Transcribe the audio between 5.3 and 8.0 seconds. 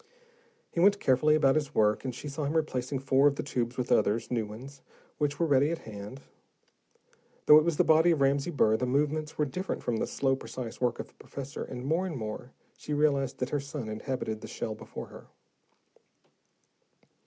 were ready at hand. Though it was the